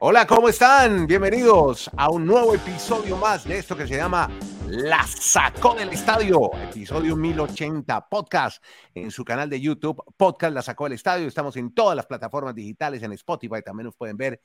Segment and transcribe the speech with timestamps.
[0.00, 1.06] Hola, ¿cómo están?
[1.06, 4.28] Bienvenidos a un nuevo episodio más de esto que se llama
[4.66, 10.84] La Sacó del Estadio, episodio 1080 podcast en su canal de YouTube, podcast La Sacó
[10.84, 11.28] del Estadio.
[11.28, 14.40] Estamos en todas las plataformas digitales, en Spotify también nos pueden ver.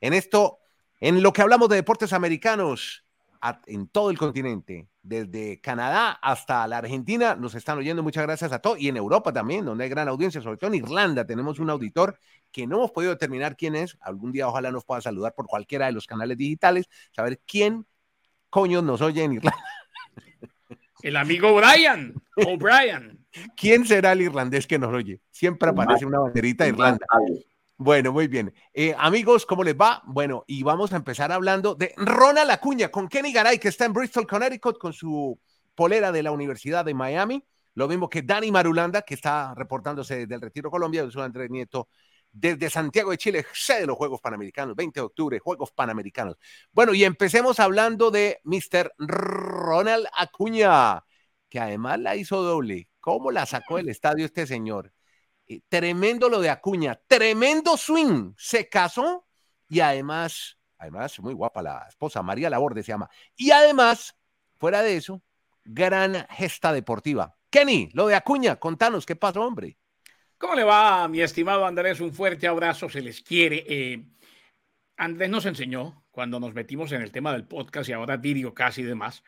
[0.00, 0.60] En esto,
[1.00, 3.03] en lo que hablamos de deportes americanos,
[3.66, 8.02] en todo el continente, desde Canadá hasta la Argentina, nos están oyendo.
[8.02, 8.80] Muchas gracias a todos.
[8.80, 12.18] Y en Europa también, donde hay gran audiencia, sobre todo en Irlanda, tenemos un auditor
[12.50, 13.98] que no hemos podido determinar quién es.
[14.00, 17.86] Algún día ojalá nos pueda saludar por cualquiera de los canales digitales, saber quién
[18.48, 19.58] coño nos oye en Irlanda.
[21.02, 22.14] El amigo Brian,
[22.46, 23.26] O'Brien.
[23.56, 25.20] ¿Quién será el irlandés que nos oye?
[25.30, 27.04] Siempre aparece una banderita de Irlanda.
[27.76, 28.54] Bueno, muy bien.
[28.72, 30.02] Eh, amigos, ¿cómo les va?
[30.06, 33.92] Bueno, y vamos a empezar hablando de Ronald Acuña con Kenny Garay, que está en
[33.92, 35.38] Bristol, Connecticut, con su
[35.74, 37.44] polera de la Universidad de Miami.
[37.74, 41.88] Lo mismo que Dani Marulanda, que está reportándose del Retiro Colombia, su Andrés Nieto
[42.30, 46.36] desde Santiago de Chile, sede de los Juegos Panamericanos, 20 de octubre, Juegos Panamericanos.
[46.72, 48.92] Bueno, y empecemos hablando de Mr.
[48.98, 51.04] Ronald Acuña,
[51.48, 52.88] que además la hizo doble.
[53.00, 54.93] ¿Cómo la sacó del estadio este señor?
[55.46, 59.26] Eh, tremendo lo de Acuña, tremendo swing, se casó
[59.68, 64.16] y además, además, muy guapa la esposa, María Laborde se llama, y además,
[64.58, 65.22] fuera de eso,
[65.64, 67.36] gran gesta deportiva.
[67.50, 69.76] Kenny, lo de Acuña, contanos, ¿qué pasó, hombre?
[70.38, 72.00] ¿Cómo le va, mi estimado Andrés?
[72.00, 73.64] Un fuerte abrazo, se les quiere.
[73.68, 74.04] Eh,
[74.96, 78.82] Andrés nos enseñó, cuando nos metimos en el tema del podcast y ahora vídeo casi
[78.82, 79.22] demás,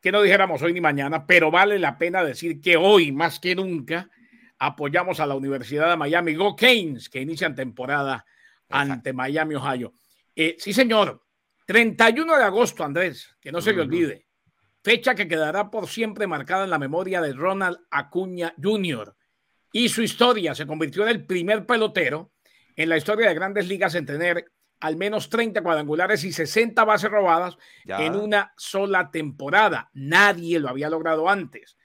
[0.00, 3.54] que no dijéramos hoy ni mañana, pero vale la pena decir que hoy, más que
[3.54, 4.10] nunca,
[4.58, 8.24] apoyamos a la Universidad de Miami, Go Canes, que inician temporada
[8.68, 9.92] ante Miami, Ohio.
[10.34, 11.22] Eh, sí, señor.
[11.66, 14.26] 31 de agosto, Andrés, que no se le olvide.
[14.82, 19.16] Fecha que quedará por siempre marcada en la memoria de Ronald Acuña Jr.
[19.72, 22.32] Y su historia se convirtió en el primer pelotero
[22.76, 27.10] en la historia de grandes ligas en tener al menos 30 cuadrangulares y 60 bases
[27.10, 29.90] robadas en una sola temporada.
[29.94, 31.76] Nadie lo había logrado antes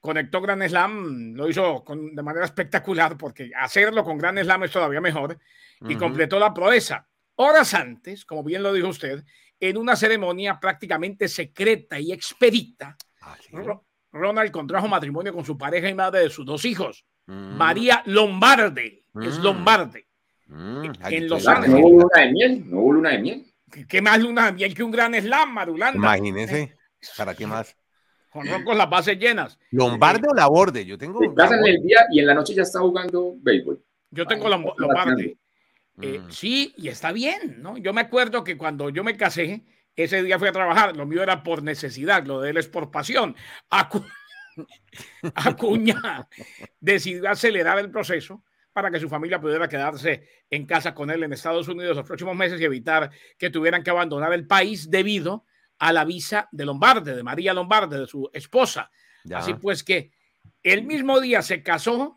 [0.00, 5.00] conectó Grand Slam, lo hizo de manera espectacular porque hacerlo con Grand Slam es todavía
[5.00, 5.38] mejor
[5.80, 7.06] y completó la proeza.
[7.36, 9.24] Horas antes, como bien lo dijo usted,
[9.58, 13.36] en una ceremonia prácticamente secreta y expedita, ah,
[14.12, 17.56] Ronald contrajo matrimonio con su pareja y madre de sus dos hijos, mm.
[17.56, 19.42] María Lombarde, es mm.
[19.42, 20.06] Lombarde,
[20.46, 21.78] mm, en Los Ángeles.
[21.78, 23.46] No hubo luna de miel, no hubo luna de miel.
[23.88, 25.96] ¿Qué, más luna de miel que un Gran Slam, Marulanda?
[25.96, 26.76] Imagínese,
[27.16, 27.76] ¿para qué más?
[28.30, 29.58] Con, con las bases llenas.
[29.70, 30.84] ¿Lombarde o Laborde?
[30.86, 31.22] Yo tengo.
[31.22, 33.82] Estás en el día y en la noche ya está jugando béisbol.
[34.10, 35.36] Yo tengo la Lombarde.
[36.00, 36.30] Eh, mm.
[36.30, 37.76] Sí, y está bien, ¿no?
[37.76, 39.64] Yo me acuerdo que cuando yo me casé,
[39.96, 40.96] ese día fui a trabajar.
[40.96, 43.36] Lo mío era por necesidad, lo de él es por pasión.
[45.34, 46.28] Acuña
[46.80, 48.42] decidió acelerar el proceso
[48.72, 52.36] para que su familia pudiera quedarse en casa con él en Estados Unidos los próximos
[52.36, 55.44] meses y evitar que tuvieran que abandonar el país debido
[55.80, 58.90] a la visa de Lombarde, de María Lombarde, de su esposa.
[59.34, 60.12] Así pues que
[60.62, 62.16] el mismo día se casó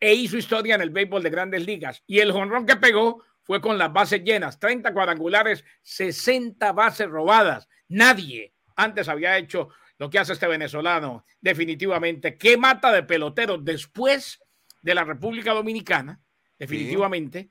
[0.00, 2.02] e hizo historia en el béisbol de grandes ligas.
[2.06, 7.68] Y el jonrón que pegó fue con las bases llenas, 30 cuadrangulares, 60 bases robadas.
[7.88, 9.68] Nadie antes había hecho
[9.98, 12.36] lo que hace este venezolano, definitivamente.
[12.38, 14.40] ¿Qué mata de peloteros después
[14.82, 16.20] de la República Dominicana?
[16.58, 17.50] Definitivamente.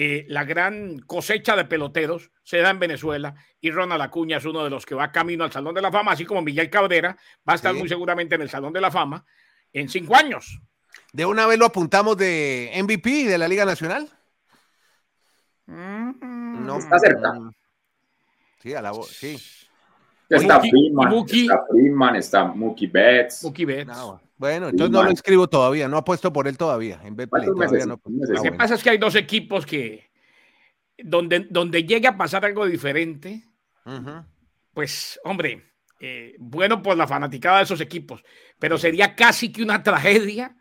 [0.00, 4.62] Eh, la gran cosecha de peloteros se da en Venezuela y Ronald Acuña es uno
[4.62, 7.16] de los que va camino al Salón de la Fama, así como Miguel Cabrera
[7.48, 9.26] va a estar muy seguramente en el Salón de la Fama
[9.72, 10.60] en cinco años.
[11.12, 14.08] De una vez lo apuntamos de MVP de la Liga Nacional.
[15.66, 16.64] Mm.
[16.64, 17.32] no, está cerca.
[18.62, 19.36] Sí, a la sí.
[20.28, 23.42] Está Freeman, está Freeman, está Mookie Betts.
[23.44, 23.96] Mookie Betts.
[24.36, 27.00] Bueno, entonces no lo inscribo todavía, no apuesto por él todavía.
[27.02, 30.10] En todavía no, lo que pasa es que hay dos equipos que
[30.98, 33.44] donde, donde llegue a pasar algo diferente,
[34.74, 38.22] pues hombre, eh, bueno por la fanaticada de esos equipos,
[38.58, 40.56] pero sería casi que una tragedia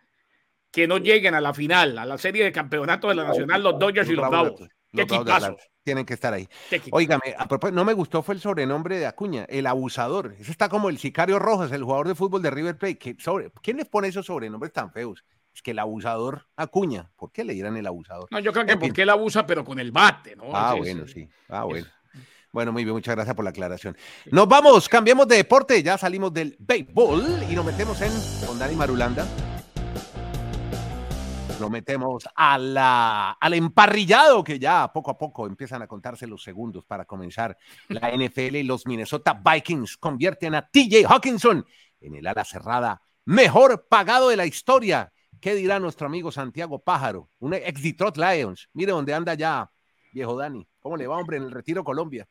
[0.71, 3.77] que no lleguen a la final, a la serie de campeonato de la Nacional, los
[3.77, 4.63] Dodgers y los Bravos.
[4.93, 6.49] Qué equipazos tienen que estar ahí.
[6.91, 7.33] Óigame,
[7.71, 10.35] no me gustó fue el sobrenombre de Acuña, el abusador.
[10.37, 13.15] Ese está como el sicario Rojas, el jugador de fútbol de River Plate.
[13.19, 15.23] sobre, ¿Quién les pone esos sobrenombres tan feos?
[15.55, 18.27] Es que el abusador Acuña, ¿por qué le dirán el abusador?
[18.31, 20.53] No, yo creo que porque él abusa, pero con el bate, ¿no?
[20.53, 21.29] Ah, bueno, sí.
[21.47, 21.87] Ah, bueno.
[22.51, 23.95] Bueno, muy bien, muchas gracias por la aclaración.
[24.29, 28.11] Nos vamos, cambiemos de deporte, ya salimos del béisbol y nos metemos en
[28.45, 29.25] con Dani Marulanda
[31.59, 36.43] lo metemos a la, al emparrillado que ya poco a poco empiezan a contarse los
[36.43, 37.57] segundos para comenzar
[37.89, 41.65] la NFL y los Minnesota Vikings convierten a TJ Hawkinson
[41.99, 45.11] en el ala cerrada mejor pagado de la historia.
[45.41, 48.69] ¿Qué dirá nuestro amigo Santiago Pájaro, un ex Detroit Lions?
[48.73, 49.69] Mire dónde anda ya,
[50.13, 50.67] viejo Dani.
[50.79, 52.27] ¿Cómo le va, hombre, en el Retiro Colombia?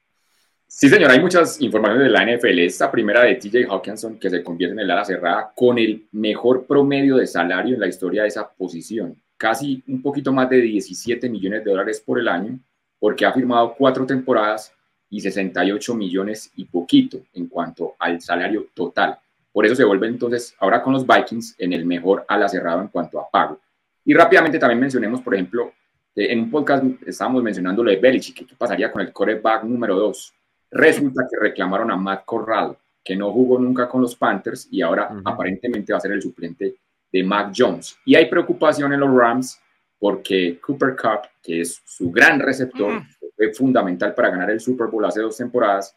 [0.69, 2.59] Sí, señor, hay muchas informaciones de la NFL.
[2.59, 6.67] Esta primera de TJ Hawkinson, que se convierte en el ala cerrada con el mejor
[6.67, 9.17] promedio de salario en la historia de esa posición.
[9.37, 12.59] Casi un poquito más de 17 millones de dólares por el año,
[12.99, 14.73] porque ha firmado cuatro temporadas
[15.09, 19.19] y 68 millones y poquito en cuanto al salario total.
[19.53, 22.89] Por eso se vuelve entonces ahora con los Vikings en el mejor ala cerrado en
[22.89, 23.61] cuanto a pago.
[24.05, 25.73] Y rápidamente también mencionemos, por ejemplo,
[26.17, 30.35] en un podcast estábamos mencionando lo de Belichick, qué pasaría con el quarterback número 2
[30.77, 35.11] Resulta que reclamaron a Matt Corral, que no jugó nunca con los Panthers y ahora
[35.25, 36.77] aparentemente va a ser el suplente
[37.11, 37.97] de Mac Jones.
[38.05, 39.61] Y hay preocupación en los Rams
[39.99, 43.03] porque Cooper Cup, que es su gran receptor,
[43.35, 45.97] fue fundamental para ganar el Super Bowl hace dos temporadas,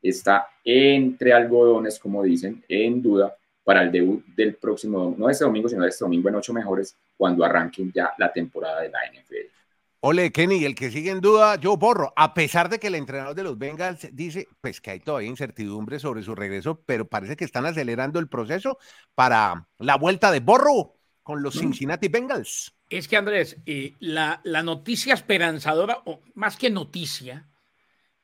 [0.00, 3.34] está entre algodones, como dicen, en duda
[3.64, 7.44] para el debut del próximo, no este domingo, sino este domingo en ocho mejores, cuando
[7.44, 9.59] arranquen ya la temporada de la NFL.
[10.02, 13.34] Ole, Kenny, el que sigue en duda, yo borro, a pesar de que el entrenador
[13.34, 17.44] de los Bengals dice, pues que hay todavía incertidumbre sobre su regreso, pero parece que
[17.44, 18.78] están acelerando el proceso
[19.14, 21.58] para la vuelta de borro con los mm.
[21.58, 22.74] Cincinnati Bengals.
[22.88, 27.50] Es que Andrés, eh, la, noticia esperanzadora, o más que noticia,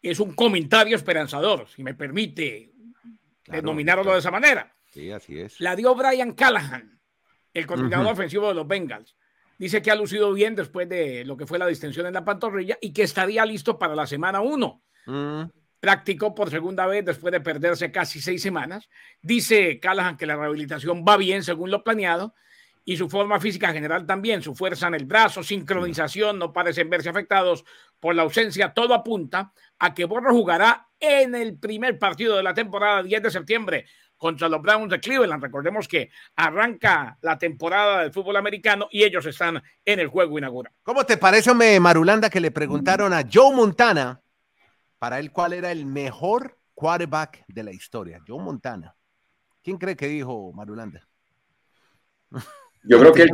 [0.01, 2.73] es un comentario esperanzador, si me permite
[3.49, 4.75] denominarlo de esa manera.
[4.93, 5.61] Sí, así es.
[5.61, 6.99] La dio Brian Callahan,
[7.53, 9.15] el coordinador ofensivo de los Bengals
[9.59, 12.77] Dice que ha lucido bien después de lo que fue la distensión en la pantorrilla
[12.81, 14.83] y que estaría listo para la semana 1.
[15.07, 15.43] Mm.
[15.81, 18.89] Practicó por segunda vez después de perderse casi seis semanas.
[19.23, 22.35] Dice Callahan que la rehabilitación va bien según lo planeado
[22.89, 27.09] y su forma física general también, su fuerza en el brazo, sincronización, no parecen verse
[27.09, 27.65] afectados
[27.99, 28.75] por la ausencia.
[28.75, 33.31] Todo apunta a que Borro jugará en el primer partido de la temporada 10 de
[33.31, 35.43] septiembre contra los Browns de Cleveland.
[35.43, 40.73] Recordemos que arranca la temporada del fútbol americano y ellos están en el juego inaugural.
[40.83, 44.21] ¿Cómo te parece, me Marulanda, que le preguntaron a Joe Montana
[44.99, 48.21] para él cuál era el mejor quarterback de la historia?
[48.27, 48.95] Joe Montana.
[49.63, 51.07] ¿Quién cree que dijo Marulanda?
[52.85, 53.31] Yo creo que él,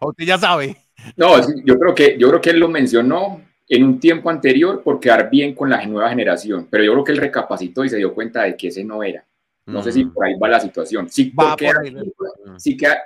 [0.00, 0.76] usted ya sabe.
[1.16, 5.00] No, yo creo que yo creo que él lo mencionó en un tiempo anterior por
[5.00, 8.14] quedar bien con la nueva generación, pero yo creo que él recapacitó y se dio
[8.14, 9.24] cuenta de que ese no era.
[9.66, 11.08] No sé si por ahí va la situación.
[11.08, 11.76] Sí, por, quedar,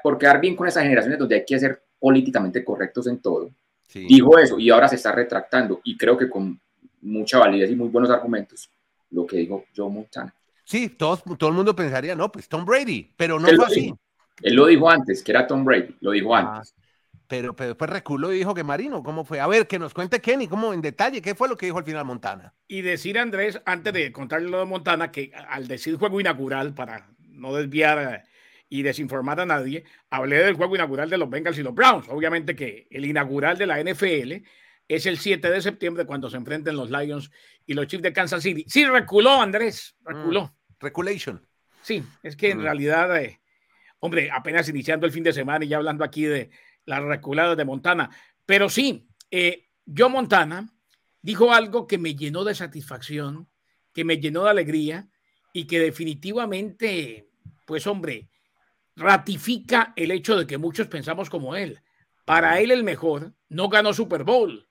[0.02, 3.50] por, quedar, bien con esas generaciones donde hay que ser políticamente correctos en todo.
[3.92, 6.60] Dijo eso y ahora se está retractando y creo que con
[7.02, 8.70] mucha validez y muy buenos argumentos
[9.10, 10.34] lo que dijo Joe Montana.
[10.64, 13.94] Sí, todo, todo el mundo pensaría, no, pues Tom Brady, pero no fue así.
[14.42, 16.74] Él lo dijo antes, que era Tom Brady, lo dijo ah, antes.
[17.28, 19.40] Pero, pero después reculó y dijo que Marino, ¿cómo fue?
[19.40, 21.20] A ver, que nos cuente Kenny, ¿cómo en detalle?
[21.20, 22.54] ¿Qué fue lo que dijo al final Montana?
[22.68, 27.08] Y decir, Andrés, antes de contarle lo de Montana, que al decir juego inaugural, para
[27.18, 28.28] no desviar eh,
[28.68, 32.08] y desinformar a nadie, hablé del juego inaugural de los Bengals y los Browns.
[32.08, 34.44] Obviamente que el inaugural de la NFL
[34.88, 37.30] es el 7 de septiembre cuando se enfrenten los Lions
[37.66, 38.64] y los Chiefs de Kansas City.
[38.68, 40.44] Sí, reculó, Andrés, reculó.
[40.44, 41.46] Mm, reculation.
[41.82, 42.62] Sí, es que en mm.
[42.62, 43.40] realidad, eh,
[43.98, 46.50] hombre, apenas iniciando el fin de semana y ya hablando aquí de
[46.86, 48.10] las reculadas de Montana.
[48.46, 50.72] Pero sí, eh, yo Montana
[51.20, 53.48] dijo algo que me llenó de satisfacción,
[53.92, 55.08] que me llenó de alegría
[55.52, 57.28] y que definitivamente,
[57.66, 58.30] pues hombre,
[58.94, 61.80] ratifica el hecho de que muchos pensamos como él.
[62.24, 64.68] Para él el mejor no ganó Super Bowl.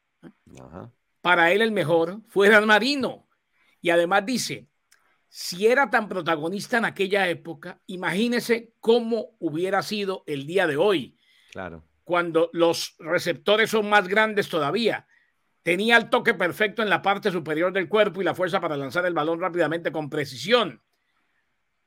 [1.22, 3.28] Para él el mejor fue Dan Marino.
[3.82, 4.68] Y además dice,
[5.28, 11.18] si era tan protagonista en aquella época, imagínese cómo hubiera sido el día de hoy.
[11.51, 15.08] Claro cuando los receptores son más grandes todavía.
[15.64, 19.06] Tenía el toque perfecto en la parte superior del cuerpo y la fuerza para lanzar
[19.08, 20.82] el balón rápidamente con precisión.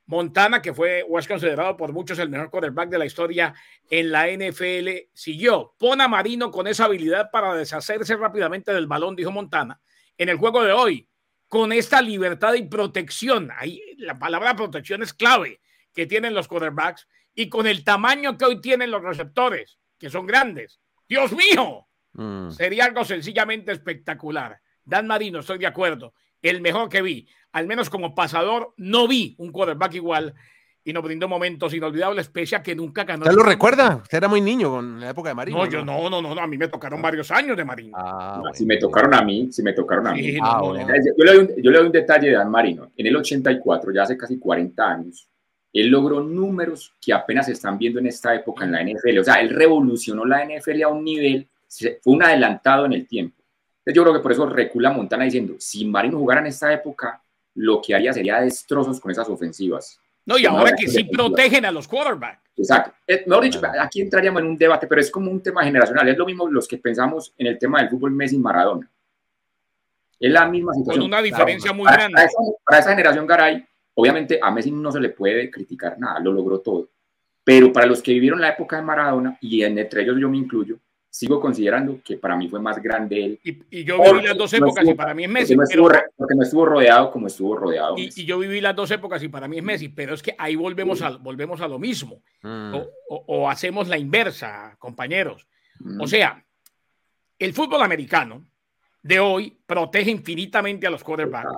[0.07, 3.55] Montana, que fue o es considerado por muchos el mejor quarterback de la historia
[3.89, 5.75] en la NFL, siguió.
[5.79, 9.81] Pon a Marino con esa habilidad para deshacerse rápidamente del balón, dijo Montana,
[10.17, 11.09] en el juego de hoy,
[11.47, 13.51] con esta libertad y protección.
[13.57, 15.61] Ahí la palabra protección es clave
[15.95, 20.27] que tienen los quarterbacks y con el tamaño que hoy tienen los receptores que son
[20.27, 20.81] grandes.
[21.09, 22.51] Dios mío, mm.
[22.51, 24.61] sería algo sencillamente espectacular.
[24.85, 27.29] Dan Marino, estoy de acuerdo, el mejor que vi.
[27.53, 30.35] Al menos como pasador, no vi un quarterback igual
[30.89, 33.25] y nos brindó momentos inolvidables, pese a que nunca ganó.
[33.25, 33.97] ¿Usted lo recuerda?
[33.97, 35.59] Usted era muy niño con la época de Marino.
[35.59, 37.95] No, yo no, no, no, a mí me tocaron varios años de Marino.
[37.95, 40.39] Ah, si me tocaron a mí, si me tocaron a mí.
[40.41, 40.73] Ah, yo,
[41.25, 42.91] le doy un, yo, le doy un, detalle de Dan Marino.
[42.97, 45.29] En el 84, ya hace casi 40 años,
[45.81, 49.19] él logró números que apenas se están viendo en esta época en la NFL.
[49.19, 53.37] O sea, él revolucionó la NFL a un nivel, fue un adelantado en el tiempo.
[53.79, 57.23] Entonces yo creo que por eso recula Montana diciendo, si Marino jugara en esta época,
[57.55, 60.01] lo que haría sería destrozos con esas ofensivas.
[60.25, 62.43] No, y ahora que sí protegen a los quarterbacks.
[62.59, 62.93] Exacto.
[63.07, 66.07] Eh, mejor dicho, aquí entraríamos en un debate, pero es como un tema generacional.
[66.09, 68.91] Es lo mismo los que pensamos en el tema del fútbol Messi y Maradona.
[70.21, 71.03] Es la misma situación.
[71.03, 72.21] Con una diferencia muy grande.
[72.65, 73.65] Para esa, generación Garay,
[73.99, 76.89] obviamente a Messi no se le puede criticar nada, lo logró todo.
[77.43, 80.79] Pero para los que vivieron la época de Maradona, y entre ellos yo me incluyo,
[81.11, 83.41] sigo considerando que para mí fue más grande él.
[83.43, 85.57] Y, yo viví las dos épocas y para mí es Messi.
[85.57, 85.75] Porque
[86.37, 87.97] no, estuvo, rodeado como estuvo rodeado.
[87.99, 90.55] Y, yo viví las dos épocas y para mí es Messi, pero es que ahí
[90.55, 92.23] volvemos, a, volvemos a lo mismo.
[92.43, 92.77] Mm.
[93.09, 95.49] O, hacemos la inversa, compañeros.
[95.99, 96.07] O mm.
[96.07, 96.45] sea,
[97.37, 98.47] el fútbol americano
[99.03, 101.51] de hoy protege infinitamente a los quarterbacks.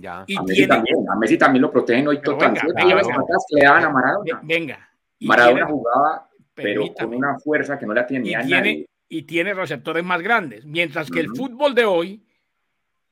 [0.00, 0.24] Ya.
[0.26, 2.72] Y a, Messi también, a Messi también lo protegen hoy totalmente.
[2.72, 4.88] Venga, venga,
[5.20, 10.22] Maradona jugaba, pero con una fuerza que no la tenía nadie y tiene receptores más
[10.22, 10.64] grandes.
[10.64, 12.24] Mientras que el fútbol de hoy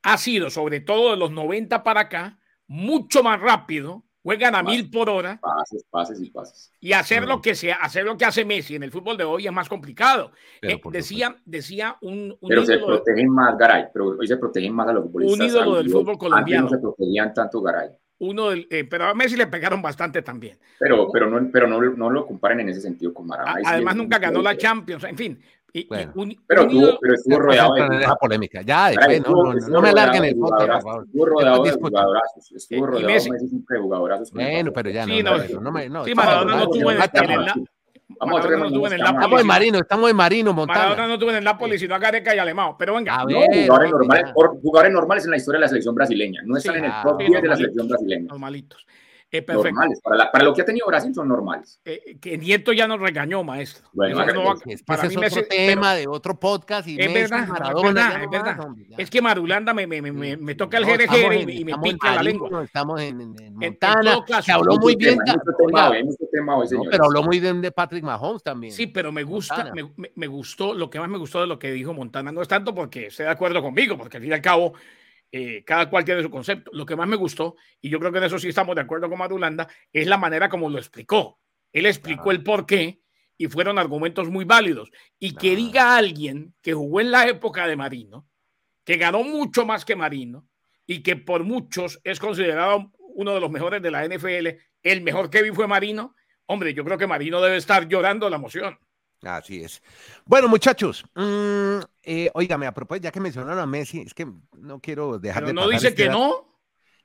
[0.03, 4.91] ha sido, sobre todo de los 90 para acá, mucho más rápido, juegan a mil
[4.91, 5.39] por hora.
[5.41, 6.73] Pases, pases y pases.
[6.81, 9.47] Y hacer lo que sea, hacer lo que hace Messi en el fútbol de hoy
[9.47, 10.33] es más complicado.
[10.61, 14.95] Eh, decía, decía un, Pero se protegen más, Garay, pero hoy se protegen más a
[14.95, 15.39] los futbolistas.
[15.39, 16.65] Un ídolo del fútbol colombiano.
[16.65, 20.59] no se protegían tanto, Garay uno del, eh, pero a Messi le pegaron bastante también.
[20.79, 23.61] Pero, pero, no, pero no, no lo comparen en ese sentido con Maradona.
[23.65, 25.43] Además, nunca ganó la Champions, en fin,
[25.89, 26.13] pero,
[26.47, 28.63] pero estuvo rodeado de la polémica.
[28.63, 31.05] Ya, después, no, no, me alarguen el podcast, por favor.
[31.05, 32.53] Estuvo rodeado de jugadorazos.
[32.53, 34.31] Estuvo rodeado de jugadorazos.
[34.33, 35.61] Bueno, pero ya no.
[35.61, 37.69] no, me, no, sí, Maradona no tuvo en el
[38.19, 40.81] Vamos a no Estamos en Marino, estamos en Marino, Montana.
[40.81, 42.77] Maradona no tuvo en el Napoli, sino a Gareca y Alemão.
[42.79, 43.25] Pero venga.
[43.25, 46.41] Ver, jugadores, normales, jugadores normales en la historia de la selección brasileña.
[46.45, 48.27] No están en el top 10 de la selección brasileña.
[48.29, 48.87] Normalitos.
[49.33, 50.01] Eh, normales.
[50.03, 51.81] Para, para, lo que ha tenido Brasil son normales.
[51.85, 53.89] Eh, que Nieto ya nos regañó, maestro.
[53.93, 56.87] Bueno, es, para mí es otro tema de otro podcast.
[56.87, 58.59] Y es, verdad, Maradona, es verdad,
[58.97, 62.23] es que Marulanda me, me, me, me toca el no, GRG y, me pica la
[62.23, 62.63] lengua.
[62.63, 64.25] Estamos en, en, Montana.
[64.43, 65.19] se habló muy bien.
[66.91, 68.73] pero habló muy bien de Patrick Mahomes también.
[68.73, 71.73] Sí, pero me gusta, me, me, gustó, lo que más me gustó de lo que
[71.73, 74.43] dijo Montana no es tanto porque esté de acuerdo conmigo, porque al fin y al
[74.43, 74.75] cabo
[75.33, 76.71] eh, cada cual tiene su concepto.
[76.73, 79.09] Lo que más me gustó, y yo creo que en eso sí estamos de acuerdo
[79.09, 81.41] con Madulanda, es la manera como lo explicó.
[81.73, 83.01] Él explicó el por qué
[83.39, 84.91] y fueron argumentos muy válidos.
[85.19, 88.29] Y que diga alguien que jugó en la época de Marino,
[88.85, 90.49] que ganó mucho más que Marino
[90.87, 95.31] y que por muchos es considerado uno de los mejores de la NFL, el mejor
[95.31, 96.15] que vi fue Marino.
[96.47, 98.79] Hombre, yo creo que Marino debe estar llorando la emoción.
[99.23, 99.83] Así es.
[100.25, 105.19] Bueno, muchachos, mmm, eh, a propósito, ya que mencionaron a Messi, es que no quiero
[105.19, 105.67] dejar pero de.
[105.67, 106.55] No dice que no.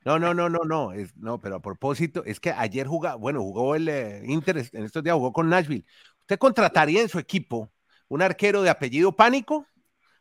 [0.04, 3.42] No, no, no, no, no, es, no, pero a propósito, es que ayer jugó, bueno,
[3.42, 5.86] jugó el eh, Inter, en estos días jugó con Nashville.
[6.22, 7.72] ¿Usted contrataría en su equipo
[8.08, 9.68] un arquero de apellido Pánico?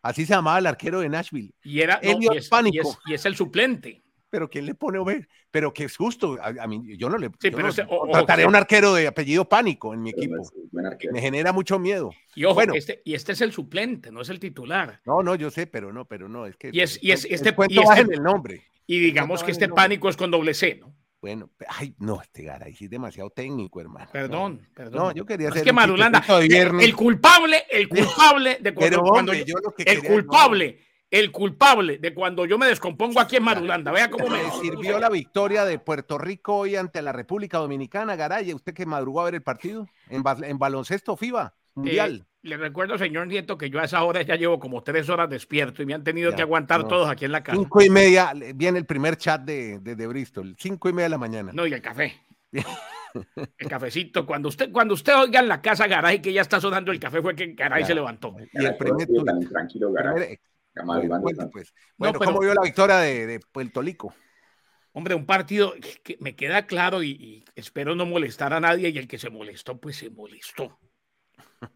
[0.03, 1.55] Así se llamaba el arquero de Nashville.
[1.63, 1.99] Y era
[2.51, 2.99] Pánico.
[3.07, 5.29] y es el suplente pero ¿quién le pone ver?
[5.51, 6.39] Pero que es justo.
[6.41, 7.29] A, mí, yo no le.
[7.41, 7.69] Sí, pero
[8.11, 10.37] trataré un arquero de apellido pánico en mi equipo.
[11.13, 12.11] Me genera mucho miedo.
[12.35, 15.01] Y ojo, bueno, este, y este es el suplente, no es el titular.
[15.05, 16.71] No, no, yo sé, pero no, pero no, es que.
[16.73, 17.55] Y es, y es este.
[17.69, 18.63] Y este, en el nombre.
[18.87, 20.95] Y digamos que este pánico es con doble C, ¿no?
[21.21, 24.09] Bueno, ay, no, este Garay sí es demasiado técnico, hermano.
[24.11, 24.99] Perdón, perdón.
[24.99, 30.81] No, yo quería Es que Marulanda, el culpable, el culpable de cuando, yo, el culpable
[31.11, 33.91] el culpable de cuando yo me descompongo aquí en Marulanda.
[33.91, 38.55] Vea cómo me sirvió la victoria de Puerto Rico hoy ante la República Dominicana, Garay.
[38.55, 40.23] ¿Usted que madrugó a ver el partido en,
[40.59, 42.25] baloncesto FIBA mundial?
[42.25, 45.29] Eh, le recuerdo, señor Nieto, que yo a esa hora ya llevo como tres horas
[45.29, 47.59] despierto y me han tenido que aguantar todos aquí en la casa.
[47.59, 51.19] Cinco y media, viene el primer chat de, de, Bristol, cinco y media de la
[51.19, 51.53] mañana.
[51.53, 52.15] No, y el café.
[52.53, 54.25] el cafecito.
[54.25, 57.21] Cuando usted, cuando usted oiga en la casa Garay que ya está sonando el café,
[57.21, 58.35] fue que Garay se levantó.
[58.53, 59.07] Y el primer,
[59.51, 60.39] tranquilo, Garay.
[61.53, 61.73] Pues.
[61.97, 64.15] Bueno, ¿cómo vio la victoria de, Puerto Rico?
[64.93, 69.07] Hombre, un partido que me queda claro y, espero no molestar a nadie y el
[69.07, 70.79] que se molestó, pues se molestó.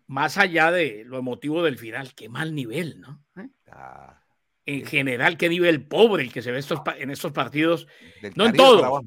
[0.07, 3.23] Más allá de lo emotivo del final, qué mal nivel, ¿no?
[3.37, 3.49] ¿Eh?
[3.71, 4.21] Ah,
[4.67, 7.87] en general, qué nivel pobre el que se ve estos, en estos partidos.
[8.35, 9.05] No en todos,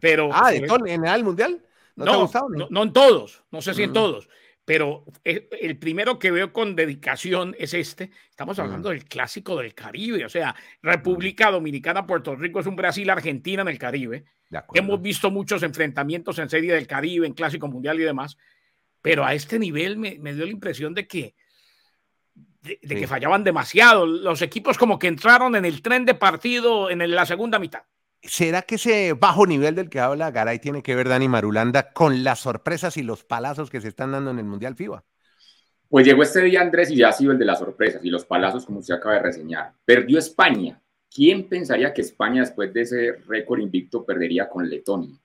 [0.00, 0.30] pero...
[0.32, 1.64] Ah, ¿en el Mundial?
[1.94, 2.28] ¿No,
[2.70, 4.28] no, en todos, no sé si en todos,
[4.68, 8.10] pero eh, el primero que veo con dedicación es este.
[8.28, 13.62] Estamos hablando del clásico del Caribe, o sea, República Dominicana, Puerto Rico es un Brasil-Argentina
[13.62, 14.26] en el Caribe.
[14.74, 18.36] Hemos visto muchos enfrentamientos en Serie del Caribe, en Clásico Mundial y demás,
[19.00, 21.34] pero a este nivel me, dio la impresión de que
[22.60, 24.04] de, que fallaban demasiado.
[24.04, 27.84] Los equipos como que entraron en el tren de partido en la segunda mitad.
[28.22, 32.24] ¿Será que ese bajo nivel del que habla Garay tiene que ver Dani Marulanda con
[32.24, 35.04] las sorpresas y los palazos que se están dando en el Mundial FIBA?
[35.88, 38.24] Pues llegó este día Andrés y ya ha sido el de las sorpresas y los
[38.24, 39.72] palazos como usted acaba de reseñar.
[39.84, 40.80] Perdió España.
[41.10, 45.16] ¿Quién pensaría que España después de ese récord invicto perdería con Letonia?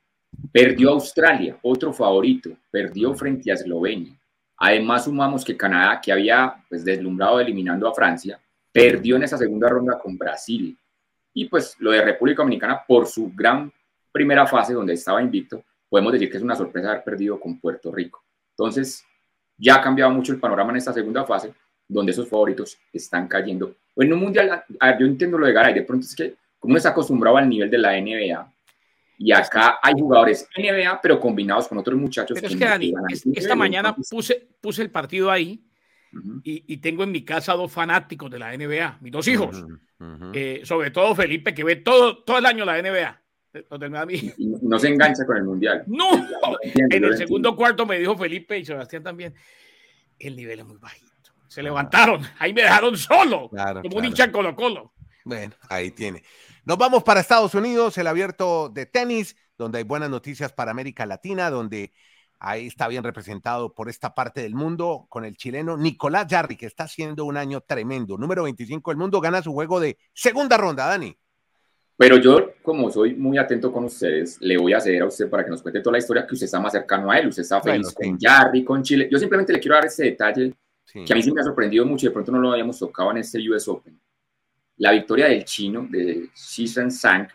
[0.51, 4.13] Perdió Australia, otro favorito, perdió frente a Eslovenia.
[4.57, 8.39] Además sumamos que Canadá, que había pues, deslumbrado eliminando a Francia,
[8.71, 10.77] perdió en esa segunda ronda con Brasil
[11.33, 13.71] Y pues lo de República Dominicana, por su gran
[14.11, 17.91] primera fase donde estaba invicto, podemos decir que es una sorpresa haber perdido con Puerto
[17.91, 18.23] Rico.
[18.51, 19.03] Entonces,
[19.57, 21.53] ya ha cambiado mucho el panorama en esta segunda fase,
[21.87, 23.75] donde esos favoritos están cayendo.
[23.95, 24.63] En un mundial,
[24.99, 27.69] yo entiendo lo de Garay, de pronto es que como uno está acostumbrado al nivel
[27.69, 28.53] de la NBA,
[29.17, 32.35] y acá hay jugadores NBA, pero combinados con otros muchachos.
[32.39, 32.93] Pero es que, Dani,
[33.35, 35.63] esta mañana puse, puse el partido ahí
[36.43, 39.65] y, tengo en mi casa dos fanáticos de la NBA, mis dos hijos.
[40.33, 43.19] Eh, sobre todo Felipe, que ve todo, todo el año la NBA.
[44.63, 45.83] No se engancha con el mundial.
[45.85, 46.09] No,
[46.63, 49.35] en el segundo cuarto me dijo Felipe y Sebastián también.
[50.17, 51.31] El nivel es muy bajito.
[51.47, 53.51] Se levantaron, ahí me dejaron solo,
[53.83, 54.93] como un hincha Colo Colo.
[55.23, 56.23] Bueno, ahí tiene.
[56.65, 61.05] Nos vamos para Estados Unidos, el abierto de tenis, donde hay buenas noticias para América
[61.05, 61.93] Latina, donde
[62.43, 66.65] ahí está bien representado por esta parte del mundo con el chileno Nicolás Jarry, que
[66.65, 68.17] está haciendo un año tremendo.
[68.17, 71.17] Número 25 del mundo, gana su juego de segunda ronda, Dani.
[71.95, 75.45] Pero yo, como soy muy atento con ustedes, le voy a ceder a usted para
[75.45, 77.61] que nos cuente toda la historia que usted está más cercano a él, usted está
[77.61, 79.07] feliz con Jarry, con Chile.
[79.09, 80.53] Yo simplemente le quiero dar ese detalle
[80.91, 83.17] que a mí sí me ha sorprendido mucho, de pronto no lo habíamos tocado en
[83.17, 83.97] este US Open.
[84.77, 87.27] La victoria del chino, de Xishan Sang,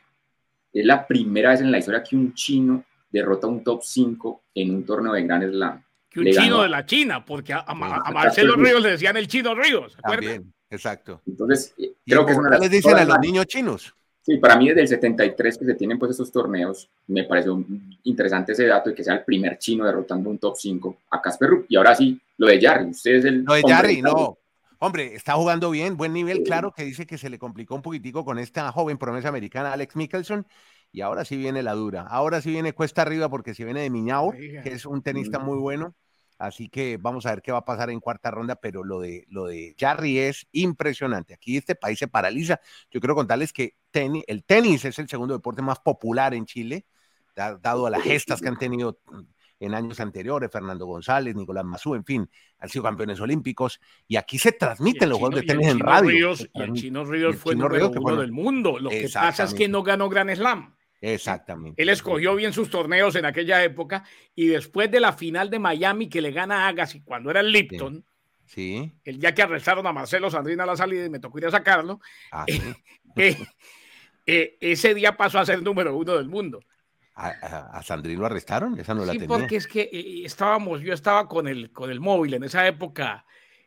[0.71, 4.43] es la primera vez en la historia que un chino derrota a un top 5
[4.55, 5.85] en un torneo de Grand Slam.
[6.09, 9.93] Que un chino de la China, porque a, Marcelo Ríos le decían el chino Ríos,
[9.93, 10.53] ¿se acuerdan?
[10.71, 11.23] exacto.
[11.27, 13.95] Entonces, eh, creo que es una les dicen a los niños chinos?
[14.23, 17.65] Sí, para mí desde el 73 que se tienen pues esos torneos, me pareció
[18.03, 21.49] interesante ese dato de que sea el primer chino derrotando un top 5 a Casper
[21.49, 21.67] Rupp.
[21.71, 23.45] Y ahora sí, lo de Jarry, usted es el...
[23.45, 24.37] Lo de Jarry, no.
[24.81, 28.25] Hombre, está jugando bien, buen nivel, claro que dice que se le complicó un poquitico
[28.25, 30.47] con esta joven promesa americana, Alex Mickelson,
[30.93, 32.03] y ahora sí viene la dura.
[32.03, 35.59] Ahora sí viene cuesta arriba porque se viene de Miñao, que es un tenista muy
[35.59, 35.95] bueno.
[36.39, 39.25] Así que vamos a ver qué va a pasar en cuarta ronda, pero lo de,
[39.29, 41.35] lo de Jarry es impresionante.
[41.35, 42.61] Aquí este país se paraliza.
[42.91, 46.87] Yo quiero contarles que el tenis es el segundo deporte más popular en Chile,
[47.35, 49.01] dado a las gestas que han tenido
[49.61, 54.39] en años anteriores, Fernando González, Nicolás Mazú, en fin, han sido campeones olímpicos y aquí
[54.39, 56.35] se transmiten los juegos de tenis en radio.
[56.55, 58.79] el Chino Ríos fue el número uno del mundo.
[58.79, 60.78] Lo que pasa es que no ganó Gran Slam.
[61.01, 61.81] Exactamente.
[61.81, 66.09] Él escogió bien sus torneos en aquella época y después de la final de Miami
[66.09, 68.05] que le gana a Agassi cuando era el Lipton,
[68.47, 68.93] sí.
[69.05, 71.51] el día que arrestaron a Marcelo Sandrina a la salida y me tocó ir a
[71.51, 72.01] sacarlo,
[72.33, 72.75] ah, eh,
[74.27, 76.61] eh, ese día pasó a ser número uno del mundo.
[77.19, 78.79] ¿A, Sandrino lo arrestaron?
[78.79, 79.37] Esa no la sí, tenía.
[79.37, 83.27] porque es que eh, estábamos, yo estaba con el, con el móvil en esa época,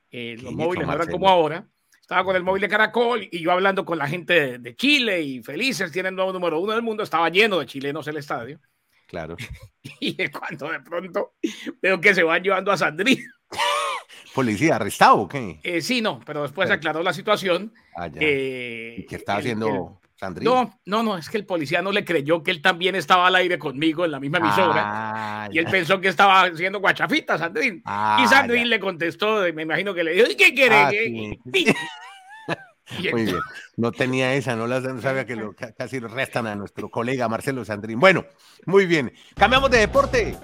[0.10, 1.68] eh, los móviles no eran como ahora,
[2.12, 5.42] estaba con el móvil de Caracol y yo hablando con la gente de, Chile y
[5.42, 8.60] felices, tienen nuevo número uno del mundo, estaba lleno de chilenos el estadio.
[9.08, 9.38] Claro.
[10.02, 11.36] y cuando de pronto
[11.82, 13.32] veo que se van llevando a Sandrino.
[14.36, 15.62] ¿Policía arrestado o qué?
[15.64, 17.74] Eh, sí, no, pero después aclaró la situación.
[17.96, 20.01] Ah, ¿Y qué estaba haciendo?
[20.42, 23.36] No, no, no, es que el policía no le creyó que él también estaba al
[23.36, 24.84] aire conmigo en la misma emisora.
[24.86, 27.78] Ah, y él pensó que estaba haciendo guachafita, Sandrín.
[27.78, 30.76] y ah, Sandrín le contestó, me imagino que le dijo, ¿qué quiere?
[30.76, 30.92] Ah,
[33.12, 33.40] Muy bien.
[33.78, 38.00] No tenía esa, no, la, sabía que lo, casi restan a nuestro colega Marcelo Sandrín.
[38.00, 38.26] Bueno,
[38.66, 39.14] muy bien.
[39.36, 40.38] Cambiamos de deporte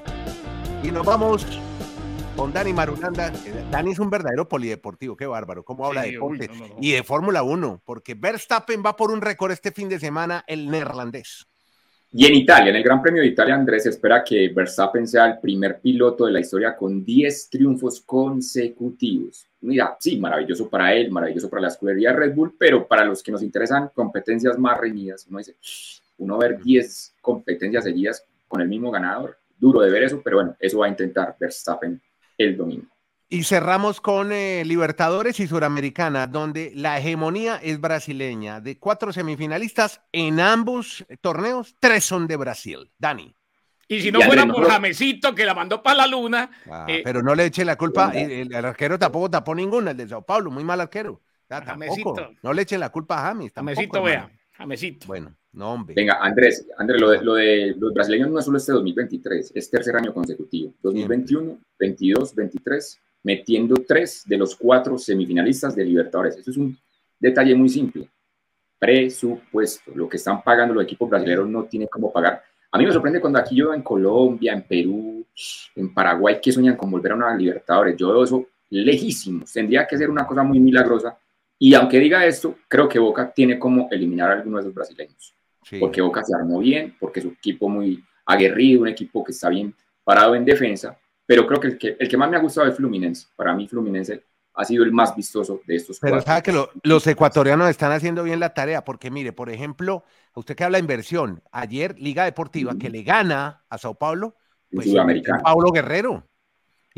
[0.82, 1.46] y nos vamos
[2.38, 3.34] con Dani Marulanda.
[3.72, 7.82] Dani es un verdadero polideportivo, qué bárbaro, cómo habla de deporte y de Fórmula 1,
[7.84, 11.48] porque Verstappen va por un récord este fin de semana, el neerlandés.
[12.12, 15.40] Y en Italia, en el Gran Premio de Italia, Andrés espera que Verstappen sea el
[15.40, 19.48] primer piloto de la historia con 10 triunfos consecutivos.
[19.62, 23.32] Mira, sí, maravilloso para él, maravilloso para la escudería Red Bull, pero para los que
[23.32, 25.56] nos interesan competencias más reñidas, uno dice,
[26.20, 30.56] uno ver 10 competencias seguidas con el mismo ganador, duro de ver eso, pero bueno,
[30.60, 32.00] eso va a intentar Verstappen
[32.38, 32.88] el domingo.
[33.30, 38.62] Y cerramos con eh, Libertadores y Suramericana, donde la hegemonía es brasileña.
[38.62, 42.90] De cuatro semifinalistas en ambos torneos, tres son de Brasil.
[42.98, 43.36] Dani.
[43.90, 46.50] Y si no fuera por Jamesito que la mandó para la luna.
[46.70, 48.12] Ah, eh, pero no le eche la culpa.
[48.14, 51.22] El, arquero tampoco tapó ninguna, el de Sao Paulo, muy mal arquero.
[52.44, 53.52] No le echen la culpa a James.
[53.54, 54.30] Jamesito, vea.
[54.58, 55.06] Jamesito.
[55.06, 55.94] Bueno, no, hombre.
[55.96, 59.70] Venga, Andrés, Andrés, lo de, lo de los brasileños no es solo este 2023, es
[59.70, 60.74] tercer año consecutivo.
[60.82, 66.38] 2021, 22, 23, metiendo tres de los cuatro semifinalistas de Libertadores.
[66.38, 66.76] Eso es un
[67.20, 68.10] detalle muy simple.
[68.80, 69.92] Presupuesto.
[69.94, 72.42] Lo que están pagando los equipos brasileños no tienen cómo pagar.
[72.72, 75.26] A mí me sorprende cuando aquí yo en Colombia, en Perú,
[75.76, 77.96] en Paraguay, que sueñan con volver a una Libertadores.
[77.96, 79.54] Yo veo eso lejísimos.
[79.54, 81.18] Tendría que ser una cosa muy milagrosa.
[81.60, 85.34] Y aunque diga esto, creo que Boca tiene como eliminar a alguno de esos brasileños.
[85.80, 89.50] Porque Boca se armó bien, porque es un equipo muy aguerrido, un equipo que está
[89.50, 92.68] bien parado en defensa, pero creo que el que, el que más me ha gustado
[92.68, 93.28] es Fluminense.
[93.36, 97.70] Para mí Fluminense ha sido el más vistoso de estos Pero sabe que los ecuatorianos
[97.70, 102.00] están haciendo bien la tarea, porque mire, por ejemplo, usted que habla de inversión, ayer
[102.00, 104.36] Liga Deportiva que le gana a Sao Paulo,
[104.72, 104.88] pues
[105.44, 106.24] Paulo Guerrero,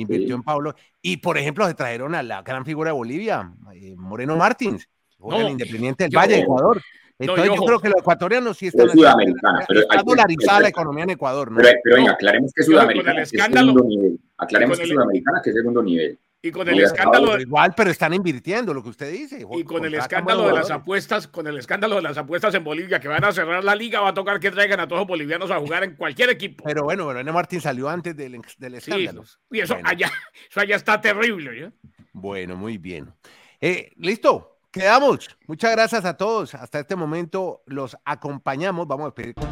[0.01, 3.95] invirtió en Paulo, y por ejemplo se trajeron a la gran figura de Bolivia, eh,
[3.97, 4.88] Moreno Martins,
[5.31, 6.81] el Independiente del Valle, Ecuador.
[7.19, 8.89] Entonces yo, creo que los ecuatorianos sí están...
[8.89, 9.65] sudamericana.
[9.67, 11.51] Pero está dolarizada la economía en Ecuador.
[11.51, 11.57] ¿no?
[11.57, 14.19] Pero, pero venga, aclaremos que es sudamericana, que es segundo nivel.
[14.38, 16.17] Aclaremos que es sudamericana, que es segundo nivel.
[16.41, 17.38] Y con el escándalo.
[17.39, 19.45] igual, pero están invirtiendo lo que usted dice.
[19.56, 22.99] Y con el escándalo de las apuestas, con el escándalo de las apuestas en Bolivia,
[22.99, 25.52] que van a cerrar la liga, va a tocar que traigan a todos los bolivianos
[25.52, 26.63] a jugar en cualquier equipo.
[26.63, 29.23] Pero bueno, René Martín salió antes del, del escándalo.
[29.52, 30.10] y eso, allá,
[30.49, 31.65] eso allá está terrible.
[31.65, 31.71] ¿eh?
[32.13, 33.13] Bueno, muy bien.
[33.60, 35.38] Eh, Listo, quedamos.
[35.45, 36.56] Muchas gracias a todos.
[36.56, 38.88] Hasta este momento los acompañamos.
[38.88, 39.49] Vamos a pedir con,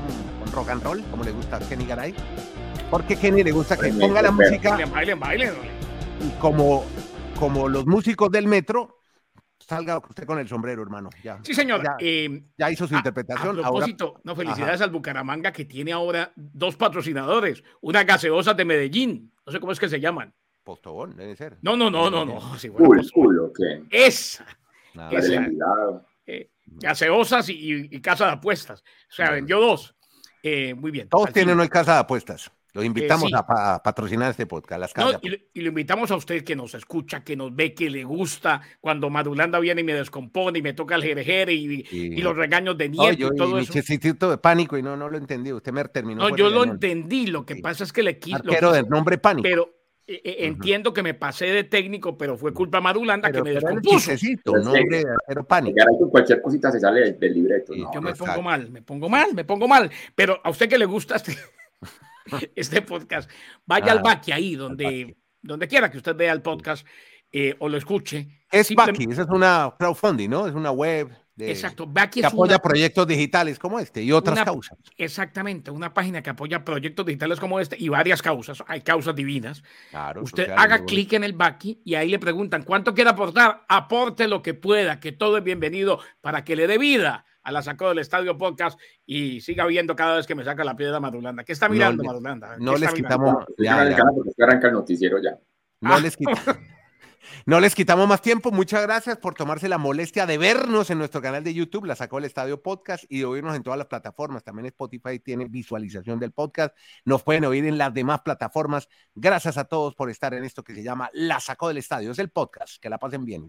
[0.54, 2.16] rock and roll, como le gusta a Kenny Garay.
[2.90, 4.70] Porque Kenny le gusta que ponga la música.
[4.72, 5.87] Bailen, bailen, bailen
[6.22, 6.86] y como,
[7.40, 9.00] como los músicos del metro,
[9.60, 11.10] salga usted con el sombrero, hermano.
[11.24, 11.84] Ya, sí, señor.
[11.84, 13.60] Ya, eh, hizo su interpretación.
[13.60, 19.32] A propósito, no, felicidades al Bucaramanga que tiene ahora dos patrocinadores, una gaseosa de Medellín,
[19.46, 20.34] no sé cómo es que se llaman.
[20.64, 21.58] Postobón, debe ser.
[21.62, 22.58] No, no, no, no, no.
[22.58, 23.02] Sí, bueno,
[23.90, 24.46] Esa.
[25.12, 25.48] esa
[26.26, 28.82] eh, gaseosas y, casa de apuestas.
[28.82, 29.96] O sea, vendió dos.
[30.44, 31.08] Eh, muy bien.
[31.08, 32.52] Todos tienen una casa de apuestas.
[32.78, 34.96] Los invitamos a, patrocinar este podcast.
[35.24, 39.10] y, lo invitamos a usted que nos escucha, que nos ve, que le gusta cuando
[39.10, 43.34] Madulanda viene y me descompone y me toca el jerejere y, los regaños de nieto
[43.34, 43.74] y todo eso.
[43.74, 45.52] de pánico y no, no lo entendí.
[45.52, 46.30] Usted me terminó.
[46.30, 47.26] No, yo lo entendí.
[47.26, 48.44] Lo que pasa es que le quise.
[48.44, 49.50] Pero del nombre pánico.
[49.50, 49.74] Pero
[50.06, 54.12] eh, eh, entiendo que me pasé de técnico, pero fue culpa Madulanda que me descompuso.
[54.46, 55.78] Nombre, pero pánico.
[56.12, 57.74] Cualquier cosita se sale del, libreto.
[57.74, 59.90] yo me pongo mal, me pongo mal, me pongo mal.
[60.14, 61.36] Pero a usted que le gusta este
[62.56, 63.30] este podcast,
[63.66, 66.86] vaya al Baki ahí, donde, donde quiera que usted vea el podcast
[67.32, 68.46] eh, o lo escuche.
[68.52, 70.48] Es Baki, esa es una crowdfunding, ¿no?
[70.48, 71.10] Es una web.
[71.36, 74.76] De, Exacto, Baki que apoya proyectos digitales como este y otras causas.
[74.98, 78.64] Exactamente, una página que apoya proyectos digitales como este y varias causas.
[78.66, 79.62] Hay causas divinas.
[80.20, 83.66] Usted haga clic en el Baki y ahí le preguntan cuánto quiere aportar.
[83.70, 87.62] Aporte lo que pueda, que todo es bienvenido para que le dé vida a la
[87.62, 91.46] sacó del estadio podcast y siga viendo cada vez que me saca la piedra Madulanda.
[91.46, 92.58] ¿Qué está mirando Madulanda?
[92.60, 93.46] No les quitamos.
[93.58, 95.40] Ya, arranca el noticiero ya.
[95.80, 96.00] No ah.
[96.00, 96.42] les quitamos.
[97.46, 98.52] No les quitamos más tiempo.
[98.52, 102.20] Muchas gracias por tomarse la molestia de vernos en nuestro canal de YouTube, la sacó
[102.20, 104.46] el Estadio Podcast, y de oírnos en todas las plataformas.
[104.46, 106.74] También Spotify tiene visualización del podcast.
[107.04, 108.88] Nos pueden oír en las demás plataformas.
[109.14, 112.12] Gracias a todos por estar en esto que se llama La sacó del Estadio.
[112.12, 112.82] Es el podcast.
[112.82, 113.48] Que la pasen bien.